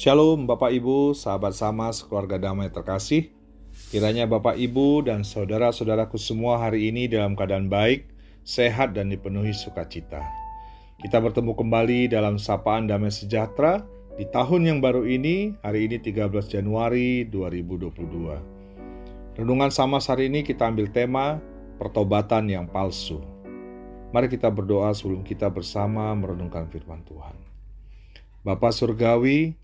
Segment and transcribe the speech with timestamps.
[0.00, 3.28] Shalom Bapak Ibu, sahabat sama keluarga damai terkasih.
[3.92, 8.08] Kiranya Bapak Ibu dan saudara-saudaraku semua hari ini dalam keadaan baik,
[8.40, 10.24] sehat dan dipenuhi sukacita.
[11.04, 13.84] Kita bertemu kembali dalam sapaan damai sejahtera
[14.16, 19.36] di tahun yang baru ini, hari ini 13 Januari 2022.
[19.36, 21.44] Renungan sama hari ini kita ambil tema
[21.76, 23.20] pertobatan yang palsu.
[24.16, 27.36] Mari kita berdoa sebelum kita bersama merenungkan firman Tuhan.
[28.40, 29.59] Bapa Surgawi,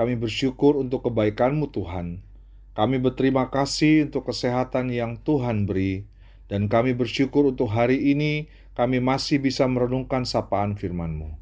[0.00, 2.24] kami bersyukur untuk kebaikan-Mu Tuhan.
[2.72, 6.08] Kami berterima kasih untuk kesehatan yang Tuhan beri.
[6.48, 11.36] Dan kami bersyukur untuk hari ini kami masih bisa merenungkan sapaan firman-Mu.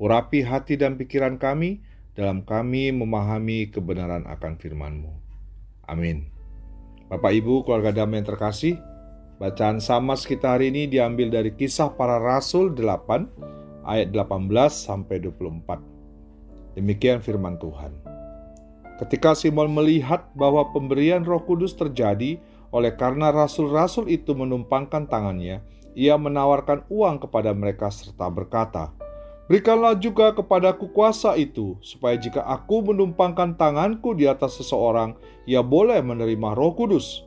[0.00, 1.84] Urapi hati dan pikiran kami
[2.16, 5.12] dalam kami memahami kebenaran akan firman-Mu.
[5.84, 6.32] Amin.
[7.12, 8.80] Bapak Ibu keluarga damai yang terkasih,
[9.36, 15.97] bacaan sama kita hari ini diambil dari kisah para rasul 8 ayat 18 sampai 24.
[16.78, 17.90] Demikian firman Tuhan.
[19.02, 22.38] Ketika Simon melihat bahwa pemberian Roh Kudus terjadi
[22.70, 25.58] oleh karena rasul-rasul itu menumpangkan tangannya,
[25.98, 28.94] ia menawarkan uang kepada mereka serta berkata,
[29.50, 35.18] Berikanlah juga kepadaku kuasa itu, supaya jika aku menumpangkan tanganku di atas seseorang,
[35.50, 37.26] ia boleh menerima roh kudus.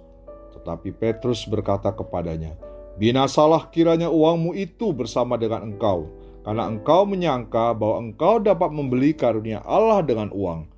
[0.56, 2.56] Tetapi Petrus berkata kepadanya,
[2.96, 6.08] Binasalah kiranya uangmu itu bersama dengan engkau,
[6.42, 10.70] karena engkau menyangka bahwa engkau dapat membeli karunia Allah dengan uang.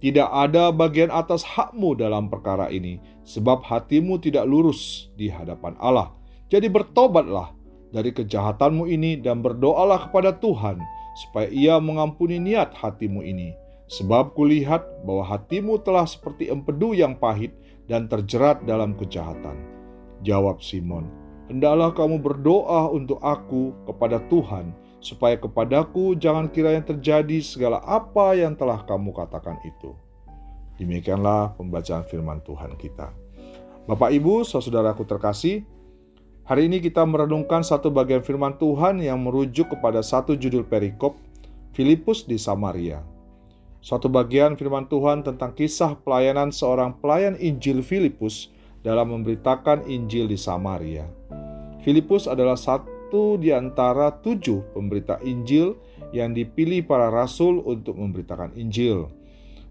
[0.00, 6.16] Tidak ada bagian atas hakmu dalam perkara ini, sebab hatimu tidak lurus di hadapan Allah.
[6.48, 7.52] Jadi bertobatlah
[7.92, 10.80] dari kejahatanmu ini dan berdoalah kepada Tuhan,
[11.28, 13.52] supaya ia mengampuni niat hatimu ini.
[13.90, 17.52] Sebab kulihat bahwa hatimu telah seperti empedu yang pahit
[17.90, 19.58] dan terjerat dalam kejahatan.
[20.22, 21.10] Jawab Simon,
[21.50, 24.70] Hendaklah kamu berdoa untuk aku kepada Tuhan,
[25.00, 29.96] supaya kepadaku jangan kiranya terjadi segala apa yang telah kamu katakan itu.
[30.76, 33.12] Demikianlah pembacaan firman Tuhan kita.
[33.88, 35.64] Bapak, Ibu, saudaraku terkasih,
[36.44, 41.16] hari ini kita merenungkan satu bagian firman Tuhan yang merujuk kepada satu judul perikop,
[41.72, 43.00] Filipus di Samaria.
[43.80, 48.52] Suatu bagian firman Tuhan tentang kisah pelayanan seorang pelayan Injil Filipus
[48.84, 51.08] dalam memberitakan Injil di Samaria.
[51.80, 55.74] Filipus adalah satu satu di antara tujuh pemberita Injil
[56.14, 59.10] yang dipilih para rasul untuk memberitakan Injil.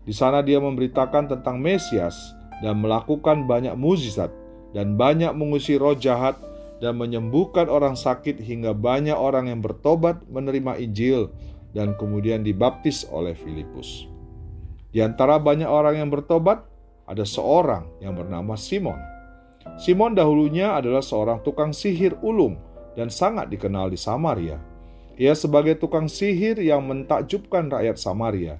[0.03, 4.27] Di sana dia memberitakan tentang Mesias dan melakukan banyak mukjizat
[4.75, 6.35] dan banyak mengusir roh jahat
[6.83, 11.31] dan menyembuhkan orang sakit hingga banyak orang yang bertobat menerima Injil
[11.71, 14.03] dan kemudian dibaptis oleh Filipus.
[14.91, 16.67] Di antara banyak orang yang bertobat,
[17.07, 18.99] ada seorang yang bernama Simon.
[19.79, 22.67] Simon dahulunya adalah seorang tukang sihir ulung
[22.99, 24.59] dan sangat dikenal di Samaria.
[25.15, 28.59] Ia sebagai tukang sihir yang mentakjubkan rakyat Samaria.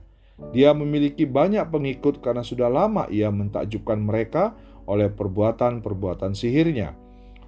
[0.56, 4.56] Dia memiliki banyak pengikut karena sudah lama ia mentakjubkan mereka
[4.88, 6.96] oleh perbuatan-perbuatan sihirnya.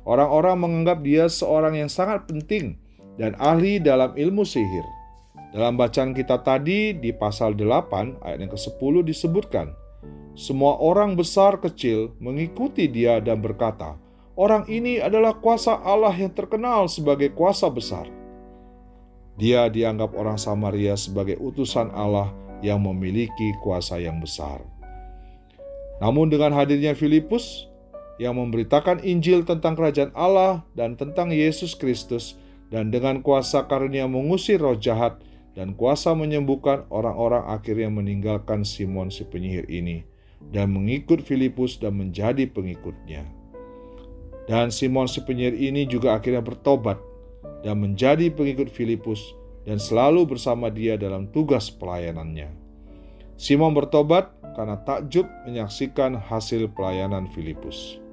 [0.03, 2.75] Orang-orang menganggap dia seorang yang sangat penting
[3.15, 4.83] dan ahli dalam ilmu sihir.
[5.55, 9.67] Dalam bacaan kita tadi di pasal 8 ayat yang ke-10 disebutkan,
[10.31, 13.99] semua orang besar kecil mengikuti dia dan berkata,
[14.39, 18.07] Orang ini adalah kuasa Allah yang terkenal sebagai kuasa besar.
[19.35, 22.31] Dia dianggap orang Samaria sebagai utusan Allah
[22.63, 24.63] yang memiliki kuasa yang besar.
[25.99, 27.67] Namun dengan hadirnya Filipus
[28.21, 32.37] yang memberitakan Injil tentang kerajaan Allah dan tentang Yesus Kristus
[32.71, 35.19] dan dengan kuasa karunia mengusir roh jahat
[35.57, 40.07] dan kuasa menyembuhkan orang-orang akhirnya meninggalkan Simon si penyihir ini
[40.53, 43.40] dan mengikut Filipus dan menjadi pengikutnya.
[44.51, 46.99] Dan Simon si penyihir ini juga akhirnya bertobat
[47.63, 49.31] dan menjadi pengikut Filipus
[49.63, 52.51] dan selalu bersama dia dalam tugas pelayanannya.
[53.39, 54.27] Simon bertobat
[54.59, 58.03] karena takjub menyaksikan hasil pelayanan Filipus.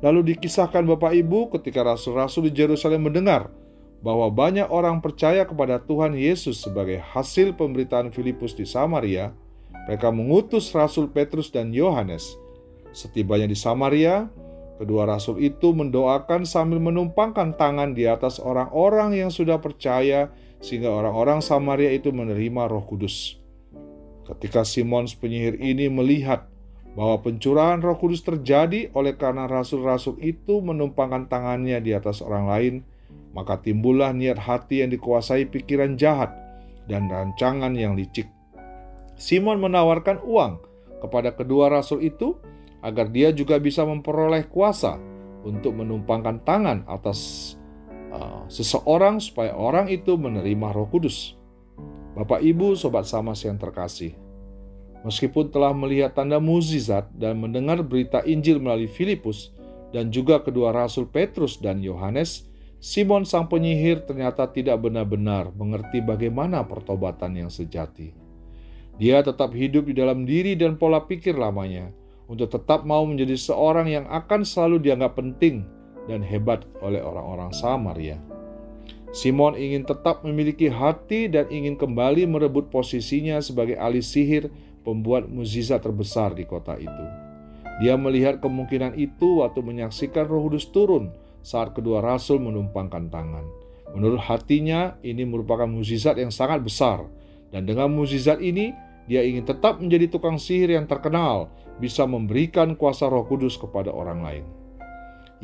[0.00, 3.52] Lalu dikisahkan Bapak Ibu ketika rasul-rasul di Yerusalem mendengar
[4.00, 9.36] bahwa banyak orang percaya kepada Tuhan Yesus sebagai hasil pemberitaan Filipus di Samaria,
[9.84, 12.32] mereka mengutus Rasul Petrus dan Yohanes.
[12.96, 14.32] Setibanya di Samaria,
[14.76, 20.28] Kedua rasul itu mendoakan sambil menumpangkan tangan di atas orang-orang yang sudah percaya,
[20.60, 23.40] sehingga orang-orang Samaria itu menerima Roh Kudus.
[24.28, 26.44] Ketika Simon penyihir ini melihat
[26.92, 32.74] bahwa pencurahan Roh Kudus terjadi oleh karena rasul-rasul itu menumpangkan tangannya di atas orang lain,
[33.32, 36.32] maka timbullah niat hati yang dikuasai pikiran jahat
[36.88, 38.28] dan rancangan yang licik.
[39.16, 40.60] Simon menawarkan uang
[41.00, 42.36] kepada kedua rasul itu
[42.86, 44.94] agar dia juga bisa memperoleh kuasa
[45.42, 47.52] untuk menumpangkan tangan atas
[48.14, 51.34] uh, seseorang supaya orang itu menerima Roh Kudus.
[52.14, 54.14] Bapak, Ibu, sobat sama yang terkasih,
[55.06, 59.54] Meskipun telah melihat tanda mukjizat dan mendengar berita Injil melalui Filipus
[59.94, 62.50] dan juga kedua rasul Petrus dan Yohanes,
[62.82, 68.10] Simon sang penyihir ternyata tidak benar-benar mengerti bagaimana pertobatan yang sejati.
[68.98, 71.94] Dia tetap hidup di dalam diri dan pola pikir lamanya
[72.26, 75.66] untuk tetap mau menjadi seorang yang akan selalu dianggap penting
[76.06, 78.18] dan hebat oleh orang-orang Samaria.
[79.14, 84.52] Simon ingin tetap memiliki hati dan ingin kembali merebut posisinya sebagai ahli sihir
[84.84, 87.04] pembuat mukjizat terbesar di kota itu.
[87.80, 93.46] Dia melihat kemungkinan itu waktu menyaksikan Roh Kudus turun saat kedua rasul menumpangkan tangan.
[93.94, 97.06] Menurut hatinya, ini merupakan mukjizat yang sangat besar,
[97.54, 98.74] dan dengan mukjizat ini,
[99.06, 104.20] dia ingin tetap menjadi tukang sihir yang terkenal, bisa memberikan kuasa Roh Kudus kepada orang
[104.24, 104.44] lain.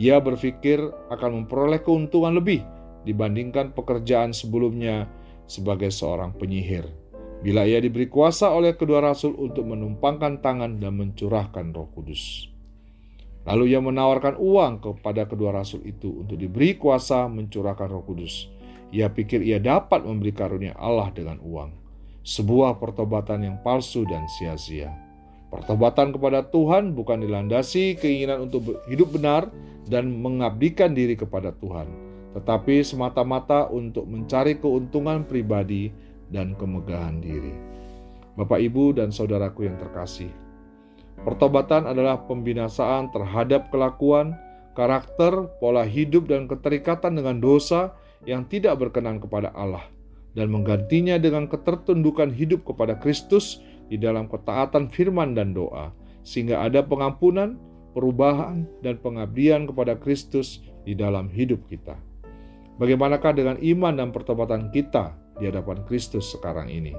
[0.01, 0.81] Ia berpikir
[1.13, 2.65] akan memperoleh keuntungan lebih
[3.05, 5.11] dibandingkan pekerjaan sebelumnya
[5.45, 7.03] sebagai seorang penyihir
[7.43, 12.47] bila ia diberi kuasa oleh kedua rasul untuk menumpangkan tangan dan mencurahkan Roh Kudus.
[13.43, 18.47] Lalu ia menawarkan uang kepada kedua rasul itu untuk diberi kuasa mencurahkan Roh Kudus.
[18.95, 21.75] Ia pikir ia dapat memberi karunia Allah dengan uang.
[22.23, 24.95] Sebuah pertobatan yang palsu dan sia-sia.
[25.53, 29.53] Pertobatan kepada Tuhan bukan dilandasi keinginan untuk hidup benar
[29.85, 31.93] dan mengabdikan diri kepada Tuhan,
[32.33, 35.93] tetapi semata-mata untuk mencari keuntungan pribadi
[36.33, 37.53] dan kemegahan diri.
[38.33, 40.33] Bapak, ibu, dan saudaraku yang terkasih,
[41.21, 44.33] pertobatan adalah pembinasaan terhadap kelakuan,
[44.73, 47.93] karakter, pola hidup, dan keterikatan dengan dosa
[48.25, 49.85] yang tidak berkenan kepada Allah,
[50.33, 56.83] dan menggantinya dengan ketertundukan hidup kepada Kristus di dalam ketaatan firman dan doa, sehingga ada
[56.83, 57.59] pengampunan,
[57.97, 61.99] perubahan, dan pengabdian kepada Kristus di dalam hidup kita.
[62.79, 66.95] Bagaimanakah dengan iman dan pertobatan kita di hadapan Kristus sekarang ini.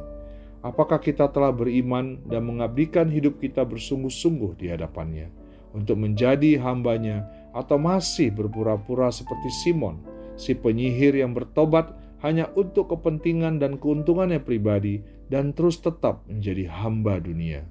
[0.64, 5.28] Apakah kita telah beriman dan mengabdikan hidup kita bersungguh-sungguh di hadapannya
[5.76, 10.00] untuk menjadi hambanya atau masih berpura-pura seperti Simon,
[10.40, 11.92] si penyihir yang bertobat
[12.24, 17.68] hanya untuk kepentingan dan keuntungannya pribadi dan terus tetap menjadi hamba dunia.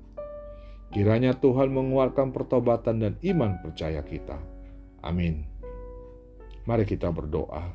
[0.93, 4.37] Kiranya Tuhan menguatkan pertobatan dan iman percaya kita.
[5.01, 5.49] Amin.
[6.69, 7.73] Mari kita berdoa.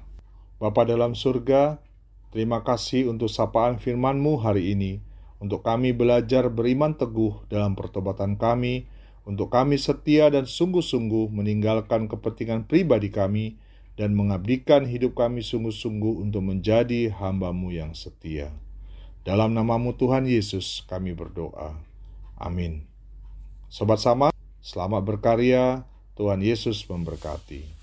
[0.62, 1.82] Bapa dalam surga,
[2.28, 5.00] Terima kasih untuk sapaan firman-Mu hari ini,
[5.40, 8.84] untuk kami belajar beriman teguh dalam pertobatan kami,
[9.24, 13.56] untuk kami setia dan sungguh-sungguh meninggalkan kepentingan pribadi kami,
[13.98, 18.54] dan mengabdikan hidup kami sungguh-sungguh untuk menjadi hamba-Mu yang setia.
[19.26, 21.76] Dalam namamu Tuhan Yesus kami berdoa.
[22.38, 22.86] Amin.
[23.68, 24.32] Sobat sama,
[24.64, 25.84] selamat berkarya,
[26.16, 27.77] Tuhan Yesus memberkati.